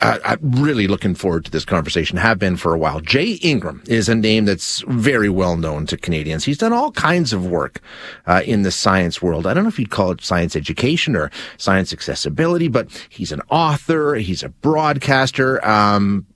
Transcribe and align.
Uh, 0.00 0.18
I'm 0.24 0.38
really 0.52 0.86
looking 0.86 1.14
forward 1.14 1.44
to 1.44 1.50
this 1.50 1.66
conversation. 1.66 2.16
Have 2.16 2.38
been 2.38 2.56
for 2.56 2.72
a 2.74 2.78
while. 2.78 3.00
Jay 3.00 3.32
Ingram 3.42 3.82
is 3.86 4.08
a 4.08 4.14
name 4.14 4.46
that's 4.46 4.82
very 4.88 5.28
well 5.28 5.58
known 5.58 5.84
to 5.86 5.96
Canadians. 5.98 6.44
He's 6.44 6.56
done 6.56 6.72
all 6.72 6.90
kinds 6.92 7.34
of 7.34 7.46
work 7.46 7.80
uh, 8.26 8.40
in 8.46 8.62
the 8.62 8.70
science 8.70 9.20
world. 9.20 9.46
I 9.46 9.52
don't 9.52 9.64
know 9.64 9.68
if 9.68 9.78
you'd 9.78 9.90
call 9.90 10.12
it 10.12 10.22
science 10.22 10.56
education 10.56 11.14
or 11.14 11.30
science 11.58 11.92
accessibility, 11.92 12.68
but 12.68 12.88
he's 13.10 13.30
an 13.30 13.42
author. 13.50 14.14
He's 14.14 14.42
a 14.42 14.48
broadcaster. 14.48 15.62
Um, 15.66 16.26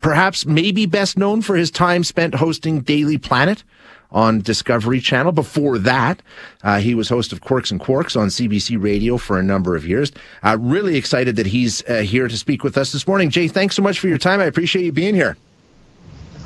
perhaps 0.00 0.44
maybe 0.44 0.84
best 0.84 1.16
known 1.16 1.40
for 1.40 1.56
his 1.56 1.70
time 1.70 2.04
spent 2.04 2.34
hosting 2.34 2.80
Daily 2.80 3.16
Planet 3.16 3.64
on 4.10 4.40
Discovery 4.40 5.00
Channel. 5.00 5.32
Before 5.32 5.78
that, 5.78 6.22
uh, 6.62 6.78
he 6.78 6.94
was 6.94 7.08
host 7.08 7.32
of 7.32 7.40
Quirks 7.40 7.70
and 7.70 7.80
Quarks 7.80 8.18
on 8.18 8.28
CBC 8.28 8.82
Radio 8.82 9.16
for 9.16 9.38
a 9.38 9.42
number 9.42 9.76
of 9.76 9.86
years. 9.86 10.12
Uh, 10.42 10.56
really 10.60 10.96
excited 10.96 11.36
that 11.36 11.46
he's 11.46 11.82
uh, 11.88 12.02
here 12.02 12.28
to 12.28 12.36
speak 12.36 12.64
with 12.64 12.76
us 12.76 12.92
this 12.92 13.06
morning. 13.06 13.30
Jay, 13.30 13.48
thanks 13.48 13.74
so 13.74 13.82
much 13.82 13.98
for 13.98 14.08
your 14.08 14.18
time. 14.18 14.40
I 14.40 14.44
appreciate 14.44 14.84
you 14.84 14.92
being 14.92 15.14
here. 15.14 15.36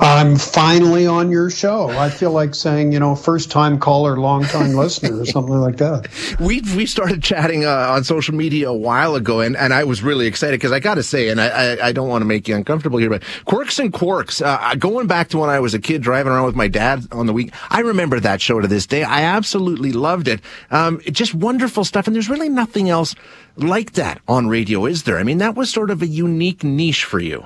I'm 0.01 0.37
finally 0.37 1.07
on 1.07 1.31
your 1.31 1.51
show. 1.51 1.91
I 1.91 2.09
feel 2.09 2.33
like 2.33 2.55
saying, 2.55 2.93
you 2.93 2.99
know, 2.99 3.15
first 3.15 3.51
time 3.51 3.79
caller, 3.79 4.17
long 4.17 4.45
time 4.45 4.73
listener, 4.73 5.21
or 5.21 5.27
something 5.27 5.55
like 5.55 5.77
that. 5.77 6.09
We 6.41 6.63
we 6.75 6.87
started 6.87 7.23
chatting 7.23 7.65
uh, 7.67 7.89
on 7.91 8.05
social 8.05 8.35
media 8.35 8.71
a 8.71 8.75
while 8.75 9.15
ago, 9.15 9.41
and, 9.41 9.57
and 9.57 9.75
I 9.75 9.85
was 9.85 10.03
really 10.03 10.27
excited 10.27 10.59
because 10.59 10.73
I 10.73 10.81
got 10.81 10.95
to 10.95 11.03
say, 11.03 11.29
and 11.29 11.41
I, 11.41 11.49
I, 11.49 11.89
I, 11.89 11.93
don't 11.93 12.09
want 12.09 12.23
to 12.23 12.27
make 12.27 12.49
you 12.49 12.57
uncomfortable 12.57 12.99
here, 12.99 13.11
but 13.11 13.23
Quirks 13.45 13.79
and 13.79 13.93
Quarks. 13.93 14.41
uh, 14.45 14.75
going 14.77 15.07
back 15.07 15.29
to 15.31 15.39
when 15.39 15.51
I 15.51 15.61
was 15.61 15.75
a 15.75 15.79
kid 15.79 16.03
driving 16.03 16.33
around 16.33 16.47
with 16.47 16.57
my 16.57 16.69
dad 16.69 17.07
on 17.13 17.27
the 17.27 17.33
week, 17.33 17.53
I 17.69 17.81
remember 17.81 18.21
that 18.21 18.41
show 18.41 18.61
to 18.61 18.69
this 18.69 18.87
day. 18.87 19.03
I 19.03 19.23
absolutely 19.23 19.93
loved 19.93 20.29
it. 20.29 20.41
Um, 20.71 21.01
just 21.11 21.35
wonderful 21.35 21.85
stuff, 21.85 22.07
and 22.07 22.15
there's 22.15 22.31
really 22.31 22.49
nothing 22.49 22.89
else 22.89 23.15
like 23.57 23.93
that 23.93 24.21
on 24.27 24.47
radio, 24.47 24.87
is 24.87 25.03
there? 25.03 25.19
I 25.19 25.25
mean, 25.25 25.39
that 25.39 25.57
was 25.57 25.71
sort 25.71 25.91
of 25.91 26.01
a 26.01 26.07
unique 26.07 26.65
niche 26.65 27.05
for 27.05 27.21
you. 27.21 27.45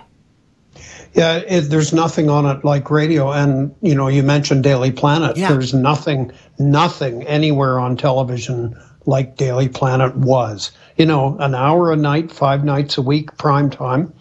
Yeah, 1.15 1.37
it, 1.37 1.63
there's 1.63 1.93
nothing 1.93 2.29
on 2.29 2.45
it 2.45 2.65
like 2.65 2.91
radio. 2.91 3.31
And, 3.31 3.75
you 3.81 3.95
know, 3.95 4.09
you 4.09 4.23
mentioned 4.23 4.65
Daily 4.65 4.91
Planet. 4.91 5.37
Yeah. 5.37 5.49
There's 5.49 5.73
nothing, 5.73 6.33
nothing 6.59 7.25
anywhere 7.27 7.79
on 7.79 7.97
television 7.97 8.77
like 9.07 9.37
Daily 9.37 9.69
Planet 9.69 10.17
was. 10.17 10.73
You 10.97 11.07
know, 11.07 11.37
an 11.39 11.55
hour 11.55 11.93
a 11.93 11.97
night, 11.97 12.33
five 12.33 12.65
nights 12.65 12.99
a 12.99 13.03
week, 13.03 13.37
prime 13.39 13.71
time. 13.71 14.13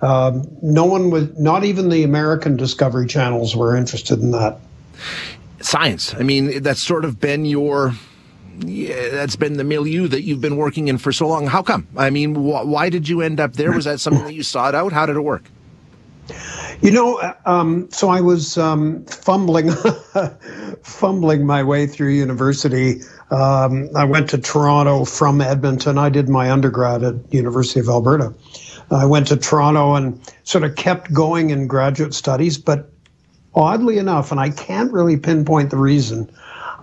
Um, 0.00 0.48
no 0.62 0.86
one 0.86 1.10
was, 1.10 1.28
not 1.38 1.64
even 1.64 1.90
the 1.90 2.04
American 2.04 2.56
Discovery 2.56 3.06
channels 3.06 3.54
were 3.54 3.76
interested 3.76 4.20
in 4.20 4.30
that. 4.30 4.58
Science. 5.60 6.14
I 6.14 6.22
mean, 6.22 6.62
that's 6.62 6.80
sort 6.80 7.04
of 7.04 7.20
been 7.20 7.44
your 7.44 7.92
yeah, 8.64 9.08
that's 9.10 9.36
been 9.36 9.56
the 9.56 9.64
milieu 9.64 10.06
that 10.08 10.22
you've 10.22 10.40
been 10.40 10.56
working 10.56 10.88
in 10.88 10.98
for 10.98 11.12
so 11.12 11.26
long. 11.28 11.46
How 11.46 11.62
come? 11.62 11.86
I 11.96 12.10
mean, 12.10 12.34
wh- 12.34 12.66
why 12.66 12.90
did 12.90 13.08
you 13.08 13.20
end 13.20 13.40
up 13.40 13.54
there? 13.54 13.72
Was 13.72 13.84
that 13.86 14.00
something 14.00 14.24
that 14.24 14.34
you 14.34 14.42
sought 14.42 14.74
out? 14.74 14.92
How 14.92 15.06
did 15.06 15.16
it 15.16 15.20
work? 15.20 15.44
You 16.82 16.90
know, 16.90 17.34
um, 17.44 17.90
so 17.90 18.08
I 18.08 18.22
was 18.22 18.56
um, 18.56 19.04
fumbling, 19.04 19.70
fumbling 20.82 21.46
my 21.46 21.62
way 21.62 21.86
through 21.86 22.12
university. 22.12 23.02
Um, 23.30 23.90
I 23.94 24.04
went 24.04 24.30
to 24.30 24.38
Toronto 24.38 25.04
from 25.04 25.42
Edmonton. 25.42 25.98
I 25.98 26.08
did 26.08 26.30
my 26.30 26.50
undergrad 26.50 27.02
at 27.02 27.14
University 27.34 27.80
of 27.80 27.88
Alberta. 27.88 28.32
I 28.90 29.04
went 29.04 29.26
to 29.28 29.36
Toronto 29.36 29.94
and 29.94 30.18
sort 30.44 30.64
of 30.64 30.74
kept 30.76 31.12
going 31.12 31.50
in 31.50 31.66
graduate 31.66 32.14
studies, 32.14 32.56
but 32.56 32.90
oddly 33.54 33.98
enough, 33.98 34.30
and 34.30 34.40
I 34.40 34.48
can't 34.48 34.90
really 34.90 35.18
pinpoint 35.18 35.70
the 35.70 35.76
reason, 35.76 36.30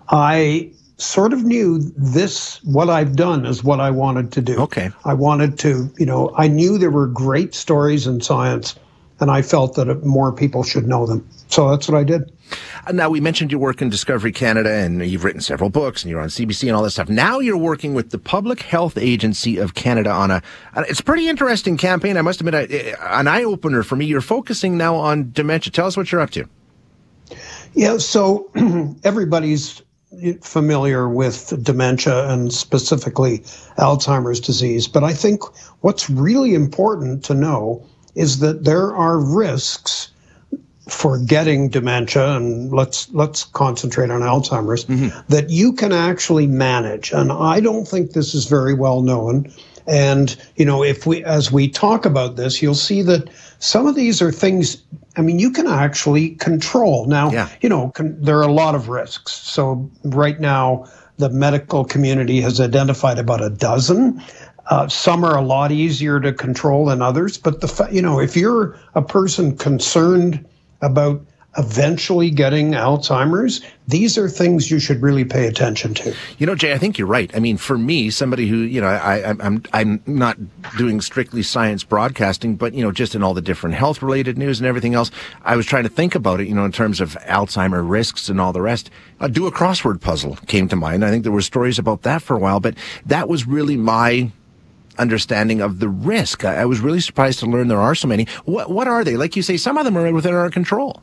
I 0.10 0.72
sort 0.98 1.34
of 1.34 1.44
knew 1.44 1.80
this 1.98 2.64
what 2.64 2.90
I've 2.90 3.16
done 3.16 3.48
is 3.48 3.64
what 3.64 3.80
I 3.80 3.90
wanted 3.90 4.32
to 4.34 4.42
do. 4.42 4.60
Okay. 4.60 4.90
I 5.06 5.14
wanted 5.16 5.58
to, 5.60 5.92
you 5.98 6.06
know, 6.06 6.34
I 6.38 6.48
knew 6.48 6.78
there 6.78 6.92
were 6.92 7.08
great 7.08 7.56
stories 7.56 8.06
in 8.06 8.22
science 8.22 8.76
and 9.20 9.32
I 9.32 9.42
felt 9.42 9.76
that 9.76 10.06
more 10.06 10.32
people 10.32 10.64
should 10.64 10.88
know 10.88 11.06
them. 11.06 11.28
So 11.48 11.70
that's 11.70 11.88
what 11.88 11.98
I 11.98 12.04
did. 12.04 12.32
Uh, 12.86 12.92
now, 12.92 13.10
we 13.10 13.20
mentioned 13.20 13.52
your 13.52 13.60
work 13.60 13.82
in 13.82 13.90
Discovery 13.90 14.32
Canada, 14.32 14.72
and 14.72 15.06
you've 15.06 15.24
written 15.24 15.42
several 15.42 15.70
books, 15.70 16.04
and 16.04 16.10
you're 16.10 16.22
on 16.22 16.30
CBC 16.30 16.68
and 16.68 16.76
all 16.76 16.84
that 16.84 16.92
stuff. 16.92 17.10
Now 17.10 17.40
you're 17.40 17.58
working 17.58 17.94
with 17.94 18.12
the 18.12 18.18
Public 18.18 18.62
Health 18.62 18.98
Agency 18.98 19.58
of 19.58 19.74
Canada 19.74 20.12
on 20.12 20.32
a, 20.32 20.42
it's 20.78 21.00
a 21.00 21.04
pretty 21.04 21.28
interesting 21.28 21.78
campaign. 21.78 22.18
I 22.18 22.22
must 22.22 22.40
admit, 22.42 22.72
an 23.02 23.28
eye 23.28 23.44
opener 23.44 23.84
for 23.84 23.96
me. 23.96 24.06
You're 24.06 24.22
focusing 24.22 24.78
now 24.78 24.96
on 24.96 25.32
dementia. 25.32 25.72
Tell 25.72 25.88
us 25.88 25.98
what 25.98 26.12
you're 26.12 26.22
up 26.22 26.32
to. 26.32 26.48
Yeah, 27.74 27.98
so 27.98 28.50
everybody's 29.04 29.82
familiar 30.42 31.10
with 31.10 31.54
dementia 31.64 32.30
and 32.30 32.52
specifically 32.54 33.40
Alzheimer's 33.78 34.40
disease. 34.40 34.88
But 34.88 35.04
I 35.04 35.14
think 35.14 35.42
what's 35.82 36.10
really 36.10 36.56
important 36.56 37.24
to 37.26 37.34
know 37.34 37.86
is 38.18 38.40
that 38.40 38.66
there 38.66 38.96
are 38.96 39.20
risks 39.20 40.10
for 40.90 41.20
getting 41.20 41.70
dementia 41.70 42.36
and 42.36 42.72
let's 42.72 43.12
let's 43.12 43.44
concentrate 43.44 44.10
on 44.10 44.22
Alzheimer's 44.22 44.86
mm-hmm. 44.86 45.18
that 45.30 45.50
you 45.50 45.74
can 45.74 45.92
actually 45.92 46.48
manage. 46.48 47.12
And 47.12 47.32
I 47.32 47.60
don't 47.60 47.86
think 47.86 48.12
this 48.12 48.34
is 48.34 48.46
very 48.46 48.74
well 48.74 49.02
known. 49.02 49.52
And 49.86 50.36
you 50.56 50.66
know 50.66 50.84
if 50.84 51.06
we 51.06 51.24
as 51.24 51.52
we 51.52 51.68
talk 51.68 52.06
about 52.06 52.36
this 52.38 52.62
you'll 52.62 52.76
see 52.76 53.02
that 53.04 53.30
some 53.60 53.86
of 53.86 53.96
these 53.96 54.22
are 54.22 54.32
things 54.32 54.82
I 55.18 55.22
mean 55.22 55.40
you 55.40 55.52
can 55.52 55.68
actually 55.68 56.32
control. 56.36 57.06
Now 57.06 57.32
yeah. 57.32 57.50
you 57.62 57.70
know 57.70 57.92
there 58.00 58.38
are 58.38 58.48
a 58.48 58.52
lot 58.52 58.74
of 58.74 58.90
risks. 58.90 59.34
So 59.34 59.90
right 60.06 60.40
now 60.40 60.86
the 61.18 61.30
medical 61.30 61.84
community 61.84 62.40
has 62.42 62.62
identified 62.62 63.20
about 63.20 63.44
a 63.44 63.50
dozen 63.50 64.24
uh, 64.70 64.88
some 64.88 65.24
are 65.24 65.38
a 65.38 65.42
lot 65.42 65.72
easier 65.72 66.20
to 66.20 66.34
control 66.34 66.86
than 66.86 67.02
others, 67.02 67.38
but 67.38 67.62
the 67.62 67.90
you 67.92 68.02
know 68.02 68.20
if 68.20 68.36
you're 68.36 68.78
a 68.96 69.02
person 69.02 69.56
concerned 69.58 70.46
about 70.82 71.22
eventually 71.58 72.30
getting 72.30 72.72
Alzheimer's, 72.72 73.62
these 73.88 74.18
are 74.18 74.30
things 74.30 74.70
you 74.70 74.80
should 74.80 75.02
really 75.02 75.26
pay 75.26 75.48
attention 75.48 75.94
to. 75.96 76.14
You 76.38 76.46
know, 76.46 76.56
Jay, 76.56 76.72
I 76.72 76.78
think 76.78 76.98
you're 76.98 77.08
right. 77.08 77.36
I 77.36 77.40
mean, 77.40 77.58
for 77.58 77.78
me, 77.78 78.12
somebody 78.12 78.48
who, 78.48 78.58
you 78.58 78.80
know, 78.80 78.88
I, 78.88 79.28
I'm, 79.30 79.64
I'm 79.74 80.04
not 80.06 80.38
doing 80.78 81.02
strictly 81.02 81.42
science 81.42 81.84
broadcasting, 81.84 82.56
but, 82.56 82.74
you 82.74 82.84
know, 82.84 82.92
just 82.92 83.16
in 83.16 83.24
all 83.24 83.34
the 83.34 83.42
different 83.42 83.76
health 83.76 84.02
related 84.04 84.38
news 84.38 84.60
and 84.60 84.68
everything 84.68 84.94
else, 84.94 85.10
I 85.44 85.56
was 85.56 85.66
trying 85.66 85.84
to 85.84 85.90
think 85.90 86.14
about 86.14 86.40
it, 86.40 86.48
you 86.48 86.54
know, 86.54 86.66
in 86.66 86.72
terms 86.72 87.02
of 87.02 87.18
Alzheimer 87.26 87.88
risks 87.88 88.30
and 88.30 88.40
all 88.40 88.54
the 88.54 88.62
rest. 88.62 88.92
Uh, 89.20 89.28
do 89.28 89.48
a 89.48 89.52
crossword 89.52 90.00
puzzle 90.00 90.36
came 90.48 90.68
to 90.70 90.76
mind. 90.76 91.04
I 91.04 91.10
think 91.10 91.24
there 91.24 91.32
were 91.32 91.42
stories 91.42 91.80
about 91.80 92.04
that 92.04 92.22
for 92.22 92.36
a 92.36 92.40
while, 92.40 92.60
but 92.60 92.76
that 93.08 93.28
was 93.28 93.48
really 93.48 93.78
my 93.78 94.32
understanding 94.98 95.62
of 95.62 95.80
the 95.80 95.90
risk. 95.90 96.46
I, 96.46 96.62
I 96.62 96.66
was 96.66 96.80
really 96.80 97.00
surprised 97.00 97.40
to 97.40 97.46
learn 97.46 97.68
there 97.68 97.80
are 97.80 97.96
so 97.96 98.08
many. 98.08 98.28
What, 98.46 98.70
what 98.70 98.88
are 98.88 99.04
they? 99.04 99.18
Like 99.18 99.36
you 99.36 99.42
say, 99.42 99.58
some 99.58 99.78
of 99.78 99.86
them 99.86 99.98
are 99.98 100.12
within 100.12 100.34
our 100.34 100.50
control. 100.50 101.02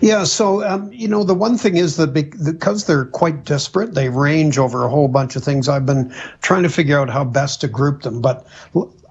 Yeah, 0.00 0.24
so 0.24 0.62
um, 0.64 0.92
you 0.92 1.08
know 1.08 1.24
the 1.24 1.34
one 1.34 1.56
thing 1.56 1.76
is 1.76 1.96
that 1.96 2.08
because 2.08 2.86
they're 2.86 3.06
quite 3.06 3.44
disparate, 3.44 3.94
they 3.94 4.08
range 4.08 4.58
over 4.58 4.84
a 4.84 4.88
whole 4.88 5.08
bunch 5.08 5.36
of 5.36 5.42
things. 5.42 5.68
I've 5.68 5.86
been 5.86 6.14
trying 6.42 6.62
to 6.62 6.68
figure 6.68 6.98
out 6.98 7.10
how 7.10 7.24
best 7.24 7.60
to 7.62 7.68
group 7.68 8.02
them, 8.02 8.20
but 8.20 8.46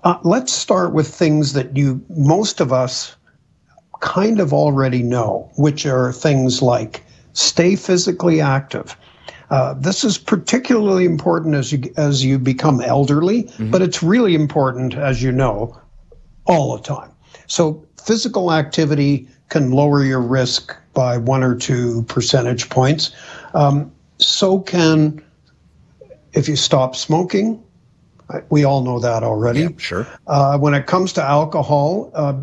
uh, 0.03 0.19
let's 0.23 0.53
start 0.53 0.94
with 0.94 1.07
things 1.07 1.53
that 1.53 1.75
you 1.75 2.03
most 2.09 2.61
of 2.61 2.72
us 2.72 3.16
kind 3.99 4.40
of 4.40 4.53
already 4.53 5.02
know, 5.02 5.49
which 5.58 5.85
are 5.85 6.11
things 6.11 6.61
like 6.61 7.03
stay 7.34 7.75
physically 7.75 8.41
active. 8.41 8.96
Uh, 9.53 9.76
this 9.76 10.03
is 10.03 10.17
particularly 10.17 11.05
important 11.05 11.53
as 11.53 11.72
you 11.72 11.94
as 11.96 12.26
you 12.26 12.40
become 12.40 12.82
elderly, 12.82 13.44
mm-hmm. 13.44 13.70
but 13.70 13.84
it's 13.84 14.02
really 14.02 14.34
important, 14.34 14.96
as 14.96 15.22
you 15.22 15.32
know, 15.32 15.79
all 16.46 16.76
the 16.76 16.82
time. 16.82 17.11
So 17.46 17.85
physical 18.03 18.52
activity 18.52 19.28
can 19.50 19.70
lower 19.70 20.03
your 20.03 20.22
risk 20.22 20.76
by 20.96 21.17
one 21.17 21.44
or 21.44 21.55
two 21.55 22.02
percentage 22.08 22.67
points. 22.72 23.11
Um, 23.53 23.91
so 24.17 24.59
can 24.59 25.23
if 26.34 26.47
you 26.47 26.56
stop 26.56 26.96
smoking. 26.96 27.64
We 28.49 28.64
all 28.64 28.82
know 28.82 28.99
that 28.99 29.22
already. 29.22 29.61
Yeah, 29.61 29.70
sure. 29.78 30.08
Uh, 30.26 30.58
when 30.58 30.73
it 30.73 30.88
comes 30.88 31.14
to 31.14 31.22
alcohol, 31.22 32.09
uh, 32.16 32.41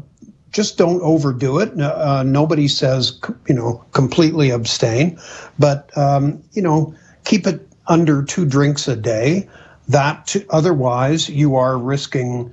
just 0.52 0.78
don't 0.78 1.00
overdo 1.02 1.58
it. 1.58 1.80
Uh, 1.80 2.22
nobody 2.22 2.68
says, 2.68 3.18
you 3.48 3.54
know, 3.54 3.84
completely 3.92 4.50
abstain, 4.50 5.18
but, 5.58 5.90
um, 5.96 6.40
you 6.52 6.62
know, 6.62 6.94
keep 7.24 7.46
it 7.46 7.66
under 7.86 8.22
two 8.22 8.44
drinks 8.44 8.88
a 8.88 8.96
day. 8.96 9.48
That 9.88 10.36
otherwise 10.50 11.28
you 11.28 11.56
are 11.56 11.76
risking 11.76 12.52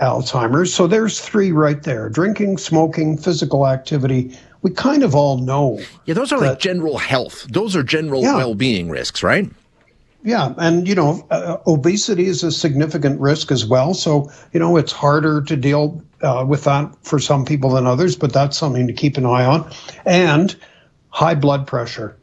Alzheimer's. 0.00 0.72
So 0.72 0.86
there's 0.86 1.20
three 1.20 1.52
right 1.52 1.82
there 1.82 2.08
drinking, 2.08 2.58
smoking, 2.58 3.16
physical 3.16 3.66
activity. 3.66 4.36
We 4.62 4.70
kind 4.70 5.02
of 5.02 5.14
all 5.14 5.38
know. 5.38 5.80
Yeah, 6.06 6.14
those 6.14 6.32
are 6.32 6.40
that, 6.40 6.46
like 6.46 6.58
general 6.58 6.98
health. 6.98 7.46
Those 7.50 7.76
are 7.76 7.82
general 7.82 8.22
yeah. 8.22 8.36
well 8.36 8.54
being 8.54 8.88
risks, 8.88 9.22
right? 9.22 9.50
Yeah, 10.24 10.54
and 10.56 10.86
you 10.86 10.94
know, 10.94 11.26
uh, 11.30 11.56
obesity 11.66 12.26
is 12.26 12.44
a 12.44 12.52
significant 12.52 13.20
risk 13.20 13.50
as 13.50 13.66
well. 13.66 13.92
So 13.92 14.30
you 14.52 14.60
know, 14.60 14.76
it's 14.76 14.92
harder 14.92 15.42
to 15.42 15.56
deal 15.56 16.02
uh, 16.22 16.44
with 16.46 16.64
that 16.64 16.94
for 17.02 17.18
some 17.18 17.44
people 17.44 17.70
than 17.70 17.86
others, 17.86 18.14
but 18.14 18.32
that's 18.32 18.56
something 18.56 18.86
to 18.86 18.92
keep 18.92 19.16
an 19.16 19.26
eye 19.26 19.44
on. 19.44 19.70
And 20.06 20.54
high 21.10 21.34
blood 21.34 21.66
pressure. 21.66 22.16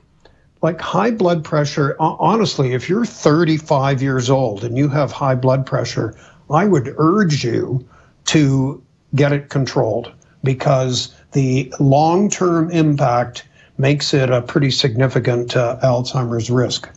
Like 0.61 0.81
high 0.81 1.11
blood 1.11 1.44
pressure, 1.44 1.95
honestly, 2.00 2.73
if 2.73 2.89
you're 2.89 3.06
35 3.06 4.01
years 4.01 4.29
old 4.29 4.63
and 4.63 4.77
you 4.77 4.89
have 4.89 5.11
high 5.11 5.35
blood 5.35 5.65
pressure, 5.65 6.15
I 6.50 6.65
would 6.65 6.94
urge 6.97 7.44
you 7.44 7.88
to 8.25 8.83
get 9.15 9.31
it 9.31 9.50
controlled 9.50 10.11
because 10.44 11.15
the 11.31 11.73
long 11.79 12.29
term 12.29 12.69
impact 12.71 13.47
makes 13.77 14.13
it 14.13 14.29
a 14.29 14.41
pretty 14.41 14.71
significant 14.71 15.56
uh, 15.56 15.79
Alzheimer's 15.81 16.50
risk. 16.50 16.89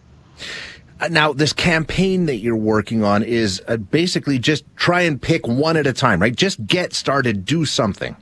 Uh, 1.00 1.08
now, 1.08 1.32
this 1.32 1.52
campaign 1.52 2.26
that 2.26 2.36
you're 2.36 2.56
working 2.56 3.04
on 3.04 3.22
is 3.22 3.62
uh, 3.68 3.76
basically 3.76 4.38
just 4.38 4.64
try 4.76 5.02
and 5.02 5.20
pick 5.20 5.46
one 5.46 5.76
at 5.76 5.86
a 5.86 5.92
time, 5.92 6.20
right? 6.20 6.34
Just 6.34 6.64
get 6.66 6.92
started, 6.92 7.44
do 7.44 7.64
something. 7.64 8.16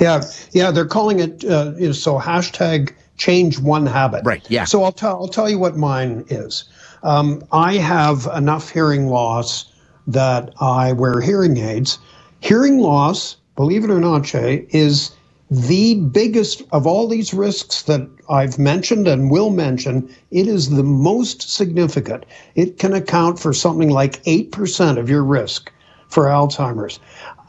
Yeah, 0.00 0.22
yeah, 0.52 0.70
they're 0.70 0.86
calling 0.86 1.20
it 1.20 1.44
uh, 1.44 1.92
so 1.92 2.18
hashtag 2.18 2.92
change 3.18 3.58
one 3.58 3.86
habit. 3.86 4.24
Right. 4.24 4.44
Yeah. 4.48 4.64
So 4.64 4.82
I'll 4.82 4.92
tell 4.92 5.16
I'll 5.16 5.28
tell 5.28 5.50
you 5.50 5.58
what 5.58 5.76
mine 5.76 6.24
is. 6.28 6.64
Um, 7.02 7.44
I 7.52 7.74
have 7.74 8.28
enough 8.34 8.70
hearing 8.70 9.08
loss 9.08 9.66
that 10.06 10.52
I 10.60 10.92
wear 10.92 11.20
hearing 11.20 11.58
aids. 11.58 11.98
Hearing 12.40 12.78
loss, 12.78 13.36
believe 13.56 13.84
it 13.84 13.90
or 13.90 14.00
not, 14.00 14.22
Jay, 14.22 14.66
is 14.70 15.12
the 15.50 15.94
biggest 15.94 16.62
of 16.72 16.86
all 16.86 17.08
these 17.08 17.32
risks 17.32 17.82
that 17.82 18.06
I've 18.28 18.58
mentioned 18.58 19.08
and 19.08 19.30
will 19.30 19.50
mention, 19.50 20.14
it 20.30 20.46
is 20.46 20.70
the 20.70 20.82
most 20.82 21.50
significant. 21.50 22.26
It 22.54 22.78
can 22.78 22.92
account 22.92 23.38
for 23.38 23.52
something 23.52 23.90
like 23.90 24.22
8% 24.24 24.98
of 24.98 25.08
your 25.08 25.24
risk 25.24 25.72
for 26.08 26.24
Alzheimer's. 26.24 27.00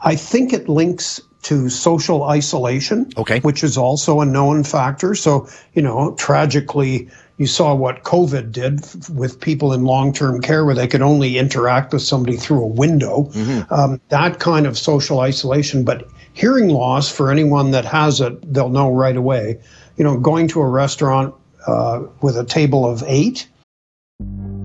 I 0.02 0.16
think 0.16 0.52
it 0.52 0.68
links 0.68 1.20
to 1.42 1.68
social 1.68 2.24
isolation, 2.24 3.10
okay. 3.16 3.40
which 3.40 3.64
is 3.64 3.76
also 3.78 4.20
a 4.20 4.26
known 4.26 4.62
factor. 4.62 5.14
So, 5.14 5.48
you 5.74 5.82
know, 5.82 6.14
tragically, 6.16 7.08
you 7.38 7.46
saw 7.46 7.74
what 7.74 8.02
COVID 8.02 8.52
did 8.52 8.80
with 9.08 9.40
people 9.40 9.72
in 9.72 9.84
long 9.84 10.12
term 10.12 10.42
care 10.42 10.64
where 10.64 10.74
they 10.74 10.86
could 10.86 11.00
only 11.00 11.38
interact 11.38 11.92
with 11.92 12.02
somebody 12.02 12.36
through 12.36 12.62
a 12.62 12.66
window. 12.66 13.24
Mm-hmm. 13.32 13.72
Um, 13.72 14.00
that 14.10 14.38
kind 14.38 14.66
of 14.66 14.76
social 14.76 15.20
isolation. 15.20 15.82
But 15.82 16.06
hearing 16.34 16.68
loss, 16.68 17.10
for 17.10 17.30
anyone 17.30 17.70
that 17.70 17.86
has 17.86 18.20
it, 18.20 18.52
they'll 18.52 18.68
know 18.68 18.92
right 18.92 19.16
away. 19.16 19.58
You 19.96 20.04
know, 20.04 20.18
going 20.18 20.48
to 20.48 20.60
a 20.60 20.68
restaurant 20.68 21.34
uh, 21.66 22.02
with 22.20 22.36
a 22.36 22.44
table 22.44 22.86
of 22.86 23.02
eight. 23.06 23.48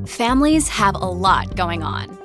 Families 0.05 0.67
have 0.67 0.95
a 0.95 1.09
lot 1.09 1.55
going 1.55 1.81
on. 1.81 2.24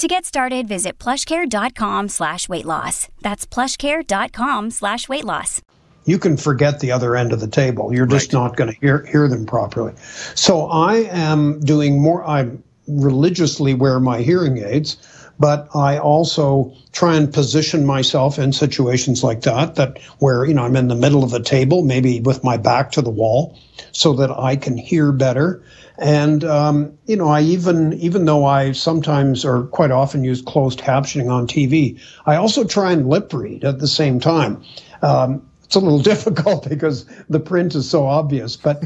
To 0.00 0.08
get 0.08 0.24
started, 0.24 0.66
visit 0.66 0.98
plushcare.com 0.98 2.08
slash 2.08 2.48
weight 2.48 2.64
loss. 2.64 3.08
That's 3.20 3.44
plushcare.com 3.44 4.70
slash 4.70 5.10
weight 5.10 5.26
loss. 5.26 5.60
You 6.06 6.18
can 6.18 6.38
forget 6.38 6.80
the 6.80 6.90
other 6.90 7.16
end 7.16 7.34
of 7.34 7.40
the 7.40 7.46
table. 7.46 7.92
You're 7.92 8.06
just 8.06 8.32
right. 8.32 8.40
not 8.40 8.56
going 8.56 8.72
to 8.72 8.80
hear, 8.80 9.04
hear 9.04 9.28
them 9.28 9.44
properly. 9.44 9.92
So 10.34 10.68
I 10.70 11.06
am 11.10 11.60
doing 11.60 12.00
more, 12.00 12.26
I 12.26 12.48
religiously 12.88 13.74
wear 13.74 14.00
my 14.00 14.22
hearing 14.22 14.64
aids, 14.64 14.96
but 15.40 15.68
I 15.74 15.98
also 15.98 16.72
try 16.92 17.16
and 17.16 17.32
position 17.32 17.84
myself 17.84 18.38
in 18.38 18.52
situations 18.52 19.24
like 19.24 19.40
that, 19.42 19.74
that 19.74 19.98
where, 20.18 20.44
you 20.44 20.54
know, 20.54 20.62
I'm 20.62 20.76
in 20.76 20.86
the 20.86 20.94
middle 20.94 21.24
of 21.24 21.32
a 21.32 21.40
table, 21.40 21.82
maybe 21.82 22.20
with 22.20 22.44
my 22.44 22.56
back 22.56 22.92
to 22.92 23.02
the 23.02 23.10
wall, 23.10 23.58
so 23.90 24.12
that 24.12 24.30
I 24.30 24.54
can 24.54 24.76
hear 24.76 25.10
better 25.10 25.62
and 26.00 26.44
um, 26.44 26.98
you 27.04 27.14
know, 27.14 27.28
I 27.28 27.42
even 27.42 27.92
even 27.92 28.24
though 28.24 28.46
I 28.46 28.72
sometimes 28.72 29.44
or 29.44 29.64
quite 29.64 29.90
often 29.90 30.24
use 30.24 30.40
closed 30.40 30.80
captioning 30.80 31.30
on 31.30 31.46
TV, 31.46 32.00
I 32.24 32.36
also 32.36 32.64
try 32.64 32.90
and 32.90 33.06
lip 33.06 33.32
read 33.34 33.64
at 33.64 33.80
the 33.80 33.86
same 33.86 34.18
time. 34.18 34.64
Um, 35.02 35.46
it's 35.70 35.76
a 35.76 35.78
little 35.78 36.00
difficult 36.14 36.68
because 36.68 37.06
the 37.28 37.38
print 37.38 37.76
is 37.76 37.88
so 37.88 38.04
obvious, 38.04 38.56
but 38.56 38.84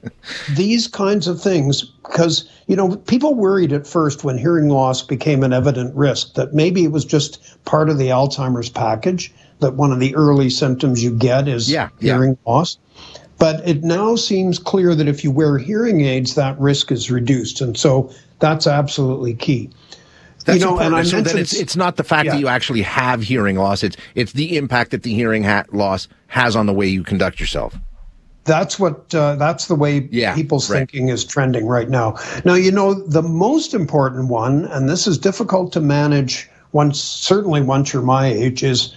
these 0.56 0.88
kinds 0.88 1.28
of 1.28 1.40
things, 1.40 1.84
because 1.84 2.50
you 2.66 2.74
know, 2.74 2.96
people 2.96 3.36
worried 3.36 3.72
at 3.72 3.86
first 3.86 4.24
when 4.24 4.36
hearing 4.36 4.68
loss 4.68 5.00
became 5.00 5.44
an 5.44 5.52
evident 5.52 5.94
risk 5.94 6.34
that 6.34 6.52
maybe 6.52 6.82
it 6.82 6.90
was 6.90 7.04
just 7.04 7.40
part 7.66 7.88
of 7.88 7.98
the 7.98 8.08
Alzheimer's 8.08 8.68
package. 8.68 9.32
That 9.60 9.74
one 9.74 9.92
of 9.92 10.00
the 10.00 10.12
early 10.16 10.50
symptoms 10.50 11.04
you 11.04 11.12
get 11.12 11.46
is 11.46 11.70
yeah, 11.70 11.88
hearing 12.00 12.36
yeah. 12.44 12.52
loss. 12.52 12.78
But 13.38 13.66
it 13.66 13.84
now 13.84 14.16
seems 14.16 14.58
clear 14.58 14.96
that 14.96 15.06
if 15.06 15.22
you 15.22 15.30
wear 15.30 15.56
hearing 15.58 16.00
aids, 16.00 16.34
that 16.34 16.58
risk 16.58 16.90
is 16.90 17.12
reduced. 17.12 17.60
And 17.60 17.76
so 17.76 18.12
that's 18.40 18.66
absolutely 18.66 19.34
key. 19.34 19.70
That's 20.44 20.58
you 20.58 20.64
know, 20.66 20.72
important. 20.72 20.96
and 20.98 21.08
so 21.08 21.16
mentioned, 21.16 21.38
it's, 21.38 21.54
it's 21.54 21.76
not 21.76 21.96
the 21.96 22.04
fact 22.04 22.26
yeah. 22.26 22.32
that 22.32 22.40
you 22.40 22.48
actually 22.48 22.82
have 22.82 23.22
hearing 23.22 23.56
loss. 23.56 23.82
It's, 23.82 23.96
it's 24.14 24.32
the 24.32 24.56
impact 24.56 24.90
that 24.90 25.02
the 25.02 25.14
hearing 25.14 25.42
ha- 25.42 25.64
loss 25.72 26.06
has 26.28 26.54
on 26.54 26.66
the 26.66 26.72
way 26.72 26.86
you 26.86 27.02
conduct 27.02 27.40
yourself. 27.40 27.76
That's 28.44 28.78
what, 28.78 29.14
uh, 29.14 29.36
that's 29.36 29.68
the 29.68 29.74
way 29.74 30.06
yeah, 30.12 30.34
people's 30.34 30.68
right. 30.68 30.78
thinking 30.78 31.08
is 31.08 31.24
trending 31.24 31.66
right 31.66 31.88
now. 31.88 32.16
Now, 32.44 32.54
you 32.54 32.70
know, 32.70 32.92
the 32.92 33.22
most 33.22 33.72
important 33.72 34.28
one, 34.28 34.66
and 34.66 34.86
this 34.86 35.06
is 35.06 35.16
difficult 35.16 35.72
to 35.72 35.80
manage 35.80 36.50
once, 36.72 37.00
certainly 37.00 37.62
once 37.62 37.94
you're 37.94 38.02
my 38.02 38.26
age, 38.26 38.62
is 38.62 38.94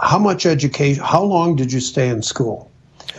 how 0.00 0.18
much 0.18 0.44
education, 0.44 1.04
how 1.04 1.22
long 1.22 1.54
did 1.54 1.72
you 1.72 1.78
stay 1.78 2.08
in 2.08 2.22
school? 2.22 2.68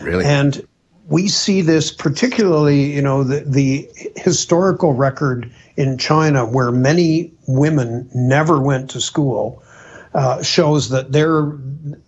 Really? 0.02 0.26
And 0.26 0.68
we 1.08 1.30
see 1.30 1.62
this 1.62 1.92
particularly, 1.92 2.94
you 2.94 3.02
know, 3.02 3.24
the, 3.24 3.42
the 3.42 3.90
historical 4.18 4.94
record 4.94 5.50
in 5.78 5.98
China 5.98 6.46
where 6.46 6.72
many 6.72 7.32
women 7.48 8.10
never 8.14 8.60
went 8.60 8.90
to 8.92 9.02
school 9.02 9.64
uh, 10.14 10.42
shows 10.44 10.90
that 10.90 11.12
their 11.12 11.54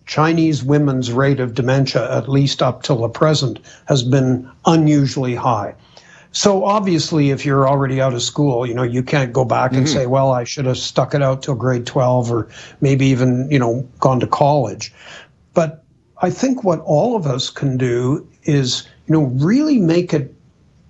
Chinese 0.06 0.62
women's 0.62 1.10
rate 1.10 1.40
of 1.40 1.54
dementia, 1.54 2.14
at 2.16 2.28
least 2.28 2.62
up 2.62 2.82
till 2.82 2.98
the 2.98 3.08
present, 3.08 3.58
has 3.86 4.02
been 4.02 4.50
unusually 4.66 5.34
high. 5.34 5.74
So 6.32 6.64
obviously, 6.64 7.30
if 7.30 7.46
you're 7.46 7.68
already 7.68 8.00
out 8.00 8.12
of 8.12 8.20
school, 8.20 8.66
you 8.66 8.74
know, 8.74 8.82
you 8.82 9.02
can't 9.02 9.32
go 9.32 9.44
back 9.44 9.72
and 9.72 9.86
mm-hmm. 9.86 9.96
say, 9.96 10.06
well, 10.06 10.32
I 10.32 10.42
should 10.42 10.66
have 10.66 10.78
stuck 10.78 11.14
it 11.14 11.22
out 11.22 11.44
till 11.44 11.54
grade 11.54 11.86
12 11.86 12.30
or 12.30 12.48
maybe 12.80 13.06
even, 13.06 13.48
you 13.50 13.58
know, 13.58 13.88
gone 14.00 14.18
to 14.20 14.26
college. 14.26 14.92
But 15.54 15.84
I 16.22 16.30
think 16.30 16.64
what 16.64 16.80
all 16.80 17.14
of 17.14 17.26
us 17.26 17.50
can 17.50 17.76
do 17.76 18.28
is, 18.42 18.86
you 19.06 19.12
know, 19.12 19.24
really 19.44 19.78
make 19.78 20.12
it 20.12 20.34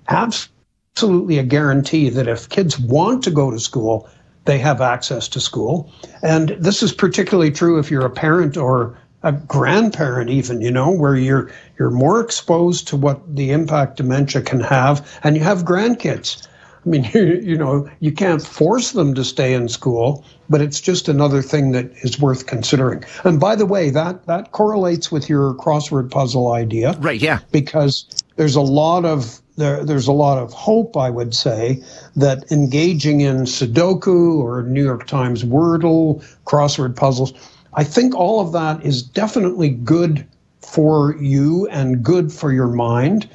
absolutely 0.08 0.53
a 1.02 1.42
guarantee 1.42 2.08
that 2.08 2.28
if 2.28 2.48
kids 2.48 2.78
want 2.78 3.24
to 3.24 3.30
go 3.30 3.50
to 3.50 3.58
school, 3.58 4.08
they 4.44 4.58
have 4.58 4.80
access 4.80 5.26
to 5.28 5.40
school. 5.40 5.90
And 6.22 6.50
this 6.50 6.82
is 6.82 6.92
particularly 6.92 7.50
true 7.50 7.78
if 7.78 7.90
you're 7.90 8.06
a 8.06 8.10
parent 8.10 8.56
or 8.56 8.96
a 9.24 9.32
grandparent 9.32 10.28
even 10.28 10.60
you 10.60 10.70
know 10.70 10.90
where 10.90 11.16
you're 11.16 11.50
you're 11.78 11.90
more 11.90 12.20
exposed 12.20 12.86
to 12.86 12.94
what 12.94 13.22
the 13.34 13.52
impact 13.52 13.96
dementia 13.96 14.42
can 14.42 14.60
have 14.60 15.18
and 15.24 15.34
you 15.34 15.42
have 15.42 15.64
grandkids 15.64 16.46
I 16.84 16.88
mean, 16.90 17.08
you, 17.14 17.40
you 17.42 17.56
know, 17.56 17.88
you 18.00 18.12
can't 18.12 18.42
force 18.42 18.92
them 18.92 19.14
to 19.14 19.24
stay 19.24 19.54
in 19.54 19.68
school, 19.68 20.24
but 20.50 20.60
it's 20.60 20.80
just 20.80 21.08
another 21.08 21.40
thing 21.40 21.72
that 21.72 21.90
is 22.02 22.20
worth 22.20 22.46
considering. 22.46 23.02
And 23.24 23.40
by 23.40 23.56
the 23.56 23.66
way, 23.66 23.90
that 23.90 24.26
that 24.26 24.52
correlates 24.52 25.10
with 25.10 25.28
your 25.28 25.54
crossword 25.54 26.10
puzzle 26.10 26.52
idea. 26.52 26.92
Right, 27.00 27.20
yeah. 27.20 27.38
Because 27.50 28.04
there's 28.36 28.56
a 28.56 28.60
lot 28.60 29.04
of 29.04 29.40
there, 29.56 29.84
there's 29.84 30.08
a 30.08 30.12
lot 30.12 30.38
of 30.38 30.52
hope, 30.52 30.96
I 30.96 31.10
would 31.10 31.34
say, 31.34 31.82
that 32.16 32.50
engaging 32.50 33.20
in 33.20 33.42
Sudoku 33.42 34.38
or 34.38 34.62
New 34.62 34.82
York 34.82 35.06
Times 35.06 35.44
Wordle, 35.44 36.24
crossword 36.44 36.96
puzzles, 36.96 37.32
I 37.74 37.84
think 37.84 38.14
all 38.14 38.40
of 38.40 38.52
that 38.52 38.84
is 38.84 39.02
definitely 39.02 39.70
good 39.70 40.26
for 40.60 41.16
you 41.20 41.68
and 41.68 42.02
good 42.02 42.32
for 42.32 42.52
your 42.52 42.68
mind. 42.68 43.28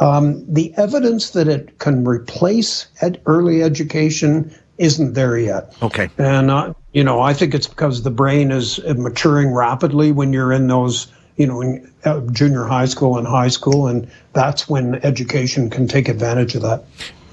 Um, 0.00 0.44
the 0.52 0.72
evidence 0.76 1.30
that 1.30 1.48
it 1.48 1.78
can 1.78 2.04
replace 2.04 2.86
ed- 3.00 3.20
early 3.26 3.62
education 3.62 4.54
isn't 4.78 5.14
there 5.14 5.38
yet. 5.38 5.74
Okay. 5.82 6.10
And, 6.18 6.50
uh, 6.50 6.74
you 6.92 7.02
know, 7.02 7.20
I 7.20 7.32
think 7.32 7.54
it's 7.54 7.66
because 7.66 8.02
the 8.02 8.10
brain 8.10 8.50
is 8.50 8.78
maturing 8.84 9.52
rapidly 9.54 10.12
when 10.12 10.32
you're 10.32 10.52
in 10.52 10.66
those 10.68 11.06
you 11.36 11.46
know, 11.46 11.60
in 11.60 11.90
uh, 12.04 12.20
junior 12.32 12.64
high 12.64 12.86
school 12.86 13.18
and 13.18 13.26
high 13.26 13.48
school, 13.48 13.86
and 13.86 14.08
that's 14.32 14.68
when 14.68 14.96
education 14.96 15.68
can 15.70 15.86
take 15.86 16.08
advantage 16.08 16.54
of 16.54 16.62
that. 16.62 16.84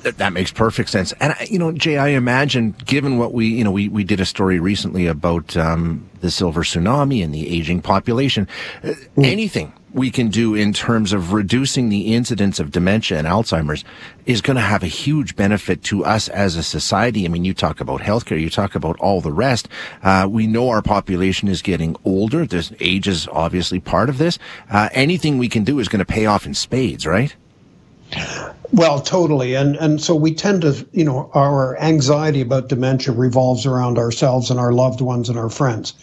That 0.04 0.34
makes 0.34 0.52
perfect 0.52 0.90
sense. 0.90 1.14
And, 1.20 1.34
you 1.50 1.58
know, 1.58 1.72
Jay, 1.72 1.98
I 1.98 2.10
imagine, 2.10 2.76
given 2.86 3.18
what 3.18 3.34
we, 3.34 3.48
you 3.48 3.64
know, 3.64 3.72
we, 3.72 3.88
we 3.88 4.04
did 4.04 4.20
a 4.20 4.26
story 4.26 4.60
recently 4.60 5.08
about 5.08 5.56
um, 5.56 6.10
the 6.22 6.30
silver 6.30 6.64
tsunami 6.64 7.24
and 7.24 7.34
the 7.34 7.50
aging 7.50 7.82
population, 7.82 8.48
uh, 8.84 8.88
mm. 8.88 9.26
anything 9.26 9.74
we 9.94 10.10
can 10.10 10.30
do 10.30 10.56
in 10.56 10.74
terms 10.74 11.14
of 11.14 11.34
reducing 11.34 11.90
the 11.90 12.16
incidence 12.16 12.60
of 12.60 12.72
dementia 12.72 13.18
and 13.18 13.28
Alzheimer's 13.28 13.86
is 14.26 14.42
going 14.42 14.56
to 14.56 14.62
have 14.62 14.84
a 14.84 14.88
huge 14.88 15.36
benefit 15.36 15.84
to 15.84 16.04
us 16.04 16.28
as 16.30 16.56
a 16.56 16.64
society. 16.64 17.26
I 17.26 17.28
mean, 17.28 17.46
you 17.46 17.54
talk 17.54 17.80
about 17.80 18.02
healthcare, 18.02 18.42
you 18.42 18.50
talk 18.50 18.76
about 18.76 19.00
all 19.00 19.22
the 19.22 19.32
rest. 19.32 19.70
Uh, 20.02 20.28
we 20.30 20.48
know 20.48 20.70
our 20.70 20.82
population 20.82 21.48
is 21.48 21.62
getting 21.62 21.96
older. 22.04 22.46
There's 22.46 22.74
age 22.80 23.08
is 23.08 23.28
obviously 23.32 23.80
part 23.80 24.10
of 24.10 24.18
this. 24.18 24.40
Uh, 24.70 24.90
anything 24.94 25.38
we 25.38 25.50
can 25.50 25.64
do 25.64 25.80
is 25.80 25.88
going 25.88 26.00
to 26.00 26.06
pay 26.06 26.26
off 26.26 26.46
in 26.46 26.56
spades, 26.56 27.06
right? 27.06 27.36
Well, 28.72 29.00
totally. 29.02 29.54
And 29.54 29.76
and 29.78 30.02
so 30.02 30.16
we 30.16 30.34
tend 30.34 30.64
to, 30.64 30.86
you 30.94 31.04
know, 31.04 31.30
our 31.34 31.78
anxiety 31.80 32.42
about 32.42 32.70
dementia 32.70 33.14
revolves 33.14 33.66
around 33.66 33.98
ourselves 33.98 34.50
and 34.50 34.60
our 34.60 34.72
loved 34.72 35.00
ones 35.00 35.30
and 35.30 35.38
our 35.38 35.50
friends. 35.50 35.94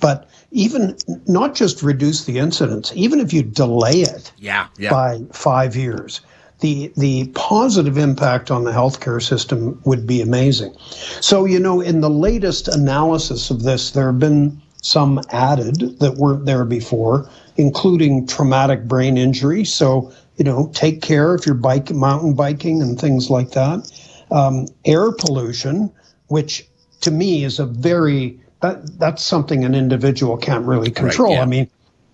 But 0.00 0.28
even 0.50 0.96
not 1.26 1.54
just 1.54 1.82
reduce 1.82 2.24
the 2.24 2.38
incidence, 2.38 2.92
even 2.94 3.20
if 3.20 3.32
you 3.32 3.42
delay 3.42 4.00
it 4.00 4.32
yeah, 4.38 4.68
yeah. 4.78 4.90
by 4.90 5.20
five 5.32 5.76
years, 5.76 6.20
the 6.60 6.92
the 6.96 7.26
positive 7.34 7.98
impact 7.98 8.50
on 8.50 8.64
the 8.64 8.70
healthcare 8.70 9.20
system 9.22 9.80
would 9.84 10.06
be 10.06 10.22
amazing. 10.22 10.74
So, 11.20 11.44
you 11.44 11.58
know, 11.58 11.80
in 11.80 12.00
the 12.00 12.10
latest 12.10 12.68
analysis 12.68 13.50
of 13.50 13.64
this, 13.64 13.90
there 13.90 14.06
have 14.06 14.18
been 14.18 14.60
some 14.80 15.20
added 15.30 15.98
that 15.98 16.16
weren't 16.16 16.46
there 16.46 16.64
before, 16.64 17.28
including 17.56 18.26
traumatic 18.26 18.84
brain 18.84 19.18
injury. 19.18 19.64
So, 19.64 20.12
you 20.36 20.44
know, 20.44 20.70
take 20.74 21.00
care 21.00 21.34
if 21.34 21.46
you're 21.46 21.54
bike 21.54 21.90
mountain 21.90 22.34
biking 22.34 22.82
and 22.82 23.00
things 23.00 23.30
like 23.30 23.50
that. 23.52 23.90
Um, 24.30 24.66
air 24.84 25.12
pollution, 25.12 25.92
which 26.28 26.66
to 27.02 27.10
me 27.10 27.44
is 27.44 27.58
a 27.58 27.66
very 27.66 28.40
that 28.62 28.98
that's 28.98 29.22
something 29.22 29.64
an 29.64 29.74
individual 29.74 30.36
can't 30.36 30.64
really 30.64 30.90
control. 30.90 31.30
Right, 31.30 31.36
yeah. 31.36 31.42
I 31.42 31.46
mean, 31.46 31.70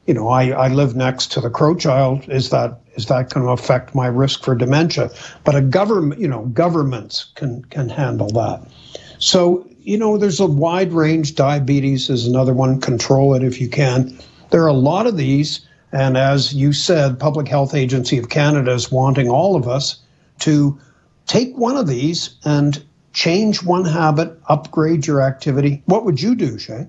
you 0.06 0.14
know, 0.14 0.28
I, 0.28 0.48
I 0.48 0.68
live 0.68 0.96
next 0.96 1.30
to 1.32 1.40
the 1.40 1.50
Crowchild. 1.50 2.28
Is 2.28 2.50
that 2.50 2.80
is 2.96 3.06
that 3.06 3.30
going 3.30 3.46
to 3.46 3.52
affect 3.52 3.94
my 3.94 4.06
risk 4.06 4.44
for 4.44 4.54
dementia? 4.54 5.10
But 5.44 5.54
a 5.54 5.60
government, 5.60 6.20
you 6.20 6.28
know, 6.28 6.46
governments 6.46 7.30
can 7.36 7.64
can 7.66 7.88
handle 7.88 8.28
that. 8.30 8.66
So 9.18 9.66
you 9.82 9.96
know, 9.96 10.18
there's 10.18 10.40
a 10.40 10.46
wide 10.46 10.92
range. 10.92 11.36
Diabetes 11.36 12.10
is 12.10 12.26
another 12.26 12.52
one. 12.52 12.80
Control 12.80 13.34
it 13.34 13.42
if 13.42 13.60
you 13.60 13.68
can. 13.68 14.18
There 14.50 14.62
are 14.62 14.68
a 14.68 14.72
lot 14.72 15.06
of 15.06 15.16
these, 15.16 15.60
and 15.92 16.16
as 16.16 16.54
you 16.54 16.72
said, 16.72 17.18
Public 17.18 17.48
Health 17.48 17.74
Agency 17.74 18.18
of 18.18 18.28
Canada 18.28 18.72
is 18.72 18.92
wanting 18.92 19.28
all 19.28 19.56
of 19.56 19.66
us 19.66 20.00
to 20.40 20.78
take 21.26 21.56
one 21.56 21.76
of 21.76 21.86
these 21.86 22.36
and 22.44 22.84
change 23.12 23.62
one 23.62 23.84
habit, 23.84 24.38
upgrade 24.48 25.06
your 25.06 25.20
activity. 25.20 25.82
What 25.86 26.04
would 26.04 26.22
you 26.22 26.34
do, 26.34 26.58
Shay? 26.58 26.86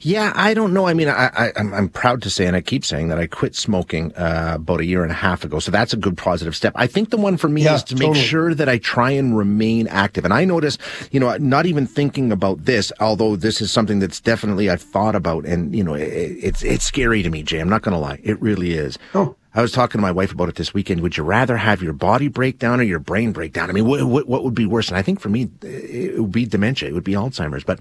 Yeah, 0.00 0.32
I 0.34 0.54
don't 0.54 0.72
know. 0.72 0.86
I 0.86 0.94
mean, 0.94 1.08
I, 1.08 1.52
am 1.56 1.74
I'm 1.74 1.88
proud 1.88 2.22
to 2.22 2.30
say, 2.30 2.46
and 2.46 2.54
I 2.56 2.60
keep 2.60 2.84
saying 2.84 3.08
that 3.08 3.18
I 3.18 3.26
quit 3.26 3.56
smoking 3.56 4.14
uh, 4.14 4.52
about 4.54 4.80
a 4.80 4.84
year 4.84 5.02
and 5.02 5.10
a 5.10 5.16
half 5.16 5.44
ago. 5.44 5.58
So 5.58 5.70
that's 5.70 5.92
a 5.92 5.96
good 5.96 6.16
positive 6.16 6.54
step. 6.54 6.72
I 6.76 6.86
think 6.86 7.10
the 7.10 7.16
one 7.16 7.36
for 7.36 7.48
me 7.48 7.64
yeah, 7.64 7.74
is 7.74 7.82
to 7.84 7.94
totally. 7.94 8.12
make 8.12 8.24
sure 8.24 8.54
that 8.54 8.68
I 8.68 8.78
try 8.78 9.10
and 9.10 9.36
remain 9.36 9.88
active. 9.88 10.24
And 10.24 10.32
I 10.32 10.44
notice, 10.44 10.78
you 11.10 11.18
know, 11.18 11.36
not 11.38 11.66
even 11.66 11.86
thinking 11.86 12.30
about 12.30 12.64
this, 12.64 12.92
although 13.00 13.36
this 13.36 13.60
is 13.60 13.70
something 13.72 13.98
that's 13.98 14.20
definitely 14.20 14.70
I've 14.70 14.82
thought 14.82 15.16
about, 15.16 15.44
and 15.44 15.74
you 15.74 15.82
know, 15.82 15.94
it, 15.94 16.04
it's 16.04 16.62
it's 16.62 16.84
scary 16.84 17.22
to 17.22 17.30
me, 17.30 17.42
Jay. 17.42 17.58
I'm 17.58 17.68
not 17.68 17.82
going 17.82 17.94
to 17.94 17.98
lie, 17.98 18.20
it 18.22 18.40
really 18.40 18.74
is. 18.74 18.98
Oh. 19.14 19.36
I 19.56 19.62
was 19.62 19.70
talking 19.70 19.98
to 19.98 20.02
my 20.02 20.10
wife 20.10 20.32
about 20.32 20.48
it 20.48 20.56
this 20.56 20.74
weekend. 20.74 21.00
Would 21.00 21.16
you 21.16 21.22
rather 21.22 21.56
have 21.56 21.80
your 21.80 21.92
body 21.92 22.26
break 22.26 22.58
down 22.58 22.80
or 22.80 22.82
your 22.82 22.98
brain 22.98 23.30
break 23.32 23.52
down? 23.52 23.70
I 23.70 23.72
mean, 23.72 23.86
what, 23.86 24.02
what, 24.02 24.26
what 24.26 24.42
would 24.42 24.54
be 24.54 24.66
worse? 24.66 24.88
And 24.88 24.96
I 24.96 25.02
think 25.02 25.20
for 25.20 25.28
me, 25.28 25.48
it 25.62 26.18
would 26.18 26.32
be 26.32 26.44
dementia. 26.44 26.88
It 26.88 26.92
would 26.92 27.04
be 27.04 27.12
Alzheimer's. 27.12 27.62
But 27.62 27.80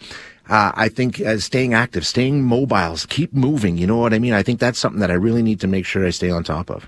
uh, 0.50 0.72
I 0.76 0.88
think 0.88 1.20
uh, 1.20 1.40
staying 1.40 1.74
active, 1.74 2.06
staying 2.06 2.44
mobile, 2.44 2.96
keep 3.10 3.34
moving. 3.34 3.78
You 3.78 3.88
know 3.88 3.98
what 3.98 4.14
I 4.14 4.20
mean? 4.20 4.34
I 4.34 4.44
think 4.44 4.60
that's 4.60 4.78
something 4.78 5.00
that 5.00 5.10
I 5.10 5.16
really 5.16 5.42
need 5.42 5.60
to 5.62 5.68
make 5.68 5.86
sure 5.86 6.06
I 6.06 6.12
stay 6.12 6.30
on 6.30 6.44
top 6.44 6.70
of. 6.70 6.88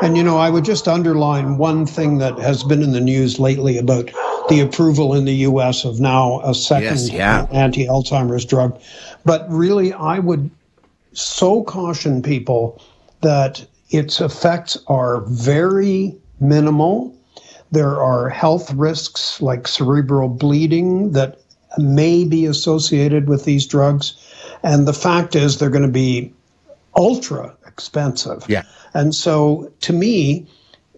And 0.00 0.16
you 0.16 0.22
know, 0.22 0.38
I 0.38 0.48
would 0.48 0.64
just 0.64 0.88
underline 0.88 1.58
one 1.58 1.84
thing 1.86 2.18
that 2.18 2.38
has 2.38 2.64
been 2.64 2.82
in 2.82 2.92
the 2.92 3.00
news 3.00 3.38
lately 3.38 3.76
about 3.76 4.10
the 4.48 4.60
approval 4.60 5.14
in 5.14 5.24
the 5.24 5.34
U.S. 5.34 5.84
of 5.84 6.00
now 6.00 6.40
a 6.44 6.54
second 6.54 6.98
yes, 6.98 7.10
yeah. 7.10 7.46
anti-Alzheimer's 7.50 8.44
drug. 8.44 8.80
But 9.24 9.44
really, 9.50 9.92
I 9.92 10.18
would 10.18 10.50
so 11.12 11.62
caution 11.64 12.22
people 12.22 12.80
that 13.20 13.66
its 13.92 14.20
effects 14.20 14.76
are 14.88 15.20
very 15.22 16.16
minimal. 16.40 17.16
There 17.70 18.00
are 18.00 18.28
health 18.28 18.72
risks 18.74 19.40
like 19.40 19.68
cerebral 19.68 20.28
bleeding 20.28 21.12
that 21.12 21.38
may 21.78 22.24
be 22.24 22.46
associated 22.46 23.28
with 23.28 23.44
these 23.44 23.66
drugs. 23.66 24.16
And 24.62 24.88
the 24.88 24.92
fact 24.92 25.36
is, 25.36 25.58
they're 25.58 25.70
going 25.70 25.82
to 25.82 25.88
be 25.88 26.32
ultra 26.96 27.54
expensive. 27.66 28.44
Yeah. 28.48 28.62
And 28.94 29.14
so 29.14 29.72
to 29.80 29.92
me, 29.92 30.46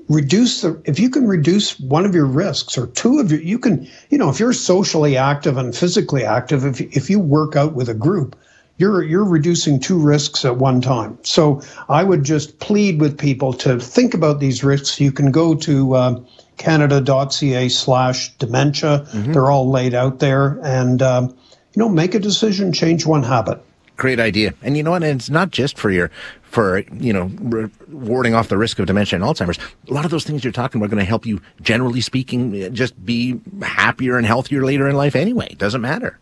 reduce 0.09 0.61
the 0.61 0.81
if 0.85 0.99
you 0.99 1.09
can 1.09 1.27
reduce 1.27 1.79
one 1.81 2.05
of 2.05 2.15
your 2.15 2.27
risks 2.27 2.77
or 2.77 2.89
two 2.89 3.19
of 3.19 3.31
your 3.31 3.41
you 3.41 3.59
can 3.59 3.89
you 4.11 4.19
know 4.19 4.29
if 4.29 4.39
you're 4.39 4.53
socially 4.53 5.17
active 5.17 5.57
and 5.57 5.75
physically 5.75 6.23
active 6.23 6.67
if 6.67 6.81
if 6.95 7.09
you 7.09 7.19
work 7.19 7.57
out 7.57 7.73
with 7.73 7.89
a 7.89 7.95
group 7.95 8.37
you're 8.79 9.03
you're 9.03 9.25
reducing 9.25 9.79
two 9.79 9.99
risks 9.99 10.45
at 10.45 10.57
one 10.57 10.81
time. 10.81 11.19
So 11.23 11.61
I 11.89 12.05
would 12.05 12.25
just 12.25 12.59
plead 12.59 13.01
with 13.01 13.19
people 13.19 13.53
to 13.55 13.79
think 13.79 14.15
about 14.15 14.41
these 14.41 14.65
risks. 14.65 15.01
You 15.01 15.13
can 15.13 15.31
go 15.31 15.55
to 15.55 15.95
uh, 15.95 16.21
canada.ca 16.57 17.69
slash 17.69 18.35
dementia. 18.37 19.07
Mm-hmm. 19.11 19.33
They're 19.33 19.51
all 19.51 19.71
laid 19.71 19.95
out 19.95 20.19
there, 20.19 20.59
and 20.63 21.03
um, 21.03 21.37
you 21.75 21.81
know, 21.81 21.89
make 21.89 22.15
a 22.15 22.21
decision, 22.21 22.73
change 22.73 23.07
one 23.07 23.23
habit. 23.23 23.61
Great 23.97 24.19
idea. 24.19 24.55
And 24.63 24.77
you 24.77 24.83
know 24.83 24.91
what? 24.91 25.05
It's 25.05 25.31
not 25.31 25.51
just 25.51 25.79
for 25.79 25.89
your, 25.91 26.11
for, 26.43 26.79
you 26.95 27.13
know, 27.13 27.31
re- 27.41 27.71
warding 27.89 28.35
off 28.35 28.49
the 28.49 28.59
risk 28.59 28.81
of 28.81 28.87
dementia 28.87 29.17
and 29.17 29.25
Alzheimer's. 29.25 29.59
A 29.89 29.93
lot 29.93 30.05
of 30.05 30.11
those 30.11 30.25
things 30.25 30.43
you're 30.43 30.53
talking 30.53 30.81
about 30.81 30.87
are 30.87 30.97
going 30.97 31.01
to 31.01 31.05
help 31.05 31.27
you, 31.27 31.41
generally 31.63 32.01
speaking, 32.01 32.75
just 32.75 33.05
be 33.05 33.41
happier 33.63 34.17
and 34.17 34.27
healthier 34.27 34.65
later 34.65 34.89
in 34.89 34.97
life 34.97 35.15
anyway. 35.15 35.47
It 35.51 35.59
doesn't 35.59 35.81
matter. 35.81 36.19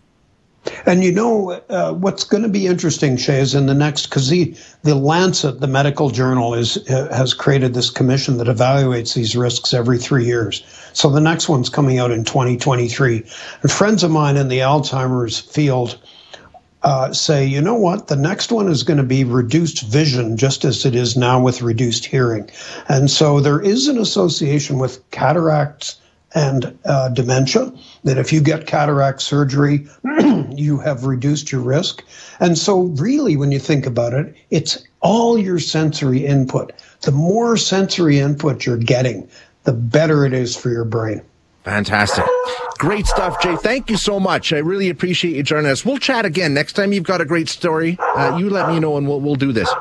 And 0.86 1.02
you 1.02 1.12
know 1.12 1.60
uh, 1.68 1.92
what's 1.92 2.24
going 2.24 2.42
to 2.44 2.48
be 2.48 2.66
interesting, 2.66 3.16
Shay, 3.16 3.40
is 3.40 3.54
in 3.54 3.66
the 3.66 3.74
next 3.74 4.06
because 4.06 4.28
the 4.28 4.56
the 4.82 4.94
Lancet, 4.94 5.60
the 5.60 5.66
medical 5.66 6.10
journal, 6.10 6.54
is 6.54 6.86
has 6.88 7.34
created 7.34 7.74
this 7.74 7.90
commission 7.90 8.38
that 8.38 8.46
evaluates 8.46 9.14
these 9.14 9.34
risks 9.34 9.74
every 9.74 9.98
three 9.98 10.24
years. 10.24 10.62
So 10.92 11.10
the 11.10 11.20
next 11.20 11.48
one's 11.48 11.68
coming 11.68 11.98
out 11.98 12.10
in 12.10 12.24
2023. 12.24 13.24
And 13.62 13.72
friends 13.72 14.04
of 14.04 14.10
mine 14.10 14.36
in 14.36 14.48
the 14.48 14.58
Alzheimer's 14.58 15.40
field 15.40 15.98
uh, 16.82 17.12
say, 17.12 17.44
you 17.44 17.60
know 17.60 17.74
what, 17.74 18.08
the 18.08 18.16
next 18.16 18.50
one 18.50 18.68
is 18.68 18.82
going 18.82 18.96
to 18.96 19.04
be 19.04 19.24
reduced 19.24 19.82
vision, 19.82 20.36
just 20.36 20.64
as 20.64 20.84
it 20.84 20.94
is 20.94 21.16
now 21.16 21.40
with 21.40 21.62
reduced 21.62 22.04
hearing. 22.04 22.48
And 22.88 23.10
so 23.10 23.40
there 23.40 23.60
is 23.60 23.88
an 23.88 23.98
association 23.98 24.78
with 24.78 25.08
cataracts 25.10 25.96
and 26.34 26.76
uh, 26.84 27.08
dementia, 27.10 27.72
that 28.04 28.18
if 28.18 28.32
you 28.32 28.40
get 28.40 28.66
cataract 28.66 29.22
surgery, 29.22 29.86
you 30.50 30.78
have 30.78 31.04
reduced 31.04 31.52
your 31.52 31.60
risk. 31.60 32.02
And 32.40 32.56
so, 32.56 32.82
really, 32.82 33.36
when 33.36 33.52
you 33.52 33.58
think 33.58 33.86
about 33.86 34.14
it, 34.14 34.34
it's 34.50 34.84
all 35.00 35.38
your 35.38 35.58
sensory 35.58 36.24
input. 36.24 36.72
The 37.02 37.12
more 37.12 37.56
sensory 37.56 38.18
input 38.18 38.64
you're 38.64 38.76
getting, 38.76 39.28
the 39.64 39.72
better 39.72 40.24
it 40.24 40.32
is 40.32 40.56
for 40.56 40.70
your 40.70 40.84
brain. 40.84 41.22
Fantastic. 41.64 42.24
Great 42.78 43.06
stuff, 43.06 43.40
Jay. 43.40 43.54
Thank 43.56 43.88
you 43.88 43.96
so 43.96 44.18
much. 44.18 44.52
I 44.52 44.58
really 44.58 44.88
appreciate 44.88 45.36
you 45.36 45.42
joining 45.44 45.70
us. 45.70 45.84
We'll 45.84 45.98
chat 45.98 46.24
again 46.24 46.52
next 46.52 46.72
time 46.72 46.92
you've 46.92 47.04
got 47.04 47.20
a 47.20 47.24
great 47.24 47.48
story. 47.48 47.96
Uh, 48.00 48.36
you 48.36 48.50
let 48.50 48.68
me 48.68 48.80
know 48.80 48.96
and 48.96 49.06
we'll, 49.06 49.20
we'll 49.20 49.36
do 49.36 49.52
this. 49.52 49.72